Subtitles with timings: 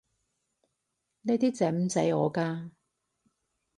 [1.21, 2.71] 呢啲整唔死我㗎